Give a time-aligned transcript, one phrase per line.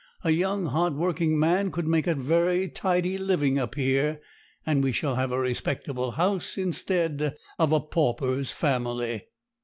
[0.23, 4.19] A young, hard working man could make a very tidy living up here;
[4.65, 9.27] and we shall have a respectable house, instead of a pauper's family.'